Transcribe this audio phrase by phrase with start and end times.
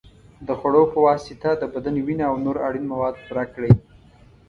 [0.47, 3.73] د خوړو په واسطه د بدن وینه او نور اړین مواد پوره کړئ.